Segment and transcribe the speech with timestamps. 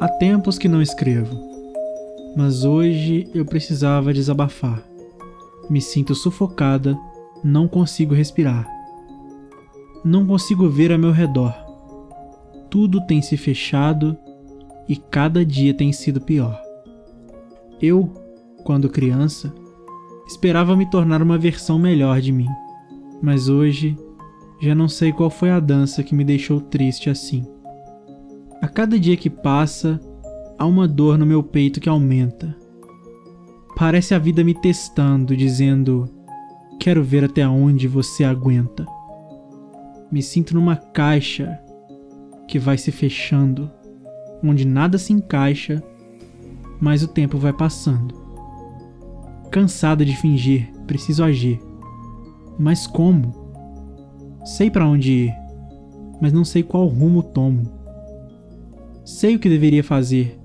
[0.00, 1.36] Há tempos que não escrevo,
[2.36, 4.80] mas hoje eu precisava desabafar.
[5.68, 6.96] Me sinto sufocada,
[7.42, 8.64] não consigo respirar.
[10.04, 11.52] Não consigo ver a meu redor.
[12.70, 14.16] Tudo tem se fechado
[14.88, 16.62] e cada dia tem sido pior.
[17.82, 18.08] Eu,
[18.62, 19.52] quando criança,
[20.28, 22.48] esperava me tornar uma versão melhor de mim,
[23.20, 23.98] mas hoje
[24.60, 27.44] já não sei qual foi a dança que me deixou triste assim.
[28.60, 30.00] A cada dia que passa,
[30.58, 32.56] há uma dor no meu peito que aumenta.
[33.76, 36.08] Parece a vida me testando, dizendo:
[36.80, 38.84] Quero ver até onde você aguenta.
[40.10, 41.56] Me sinto numa caixa
[42.48, 43.70] que vai se fechando,
[44.42, 45.80] onde nada se encaixa,
[46.80, 48.12] mas o tempo vai passando.
[49.52, 51.60] Cansada de fingir, preciso agir.
[52.58, 53.32] Mas como?
[54.44, 55.34] Sei para onde ir,
[56.20, 57.77] mas não sei qual rumo tomo.
[59.08, 60.38] Sei o que deveria fazer,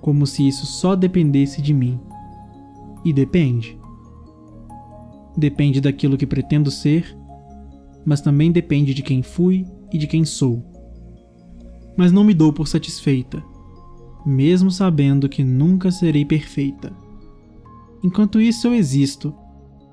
[0.00, 2.00] como se isso só dependesse de mim.
[3.04, 3.78] E depende.
[5.36, 7.14] Depende daquilo que pretendo ser,
[8.02, 10.64] mas também depende de quem fui e de quem sou.
[11.98, 13.44] Mas não me dou por satisfeita,
[14.24, 16.90] mesmo sabendo que nunca serei perfeita.
[18.02, 19.34] Enquanto isso, eu existo,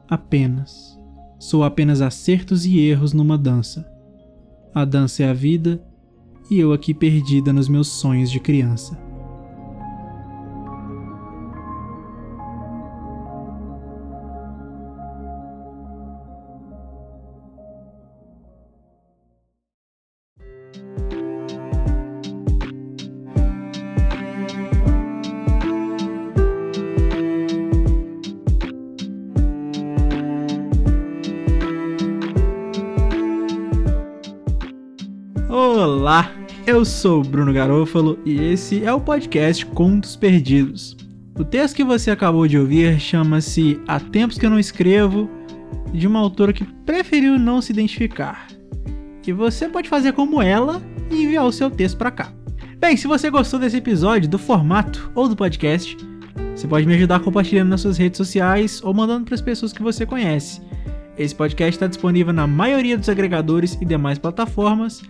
[0.08, 0.98] apenas.
[1.38, 3.86] Sou apenas acertos e erros numa dança.
[4.74, 5.86] A dança é a vida
[6.50, 9.05] e eu aqui perdida nos meus sonhos de criança.
[35.86, 36.32] Olá,
[36.66, 40.98] eu sou Bruno Garofalo e esse é o podcast Contos Perdidos.
[41.38, 45.30] O texto que você acabou de ouvir chama-se Há Tempos Que Eu Não Escrevo,
[45.94, 48.48] de uma autora que preferiu não se identificar.
[49.28, 50.82] E você pode fazer como ela
[51.12, 52.34] e enviar o seu texto para cá.
[52.80, 55.96] Bem, se você gostou desse episódio, do formato ou do podcast,
[56.56, 59.84] você pode me ajudar compartilhando nas suas redes sociais ou mandando para as pessoas que
[59.84, 60.64] você conhece.
[61.16, 65.04] Esse podcast está disponível na maioria dos agregadores e demais plataformas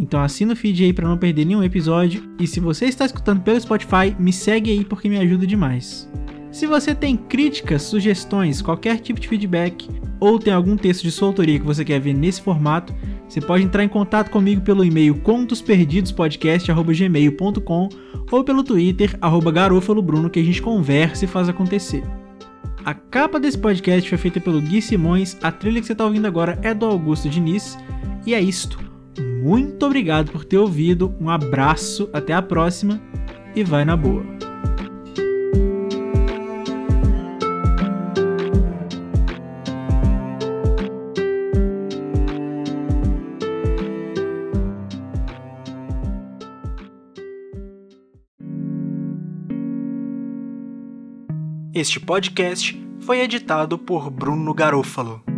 [0.00, 2.22] então assina o feed aí para não perder nenhum episódio.
[2.38, 6.10] E se você está escutando pelo Spotify, me segue aí porque me ajuda demais.
[6.50, 9.88] Se você tem críticas, sugestões, qualquer tipo de feedback
[10.20, 12.94] ou tem algum texto de sua autoria que você quer ver nesse formato,
[13.26, 17.88] você pode entrar em contato comigo pelo e-mail contosperdidospodcast@gmail.com
[18.30, 19.18] ou pelo Twitter
[19.52, 22.02] @garofalobruno que a gente conversa e faz acontecer.
[22.84, 26.26] A capa desse podcast foi feita pelo Gui Simões, a trilha que você está ouvindo
[26.26, 27.78] agora é do Augusto Diniz,
[28.26, 28.91] e é isto.
[29.42, 33.02] Muito obrigado por ter ouvido, um abraço, até a próxima
[33.56, 34.22] e vai na boa.
[51.74, 55.31] Este podcast foi editado por Bruno Garofalo.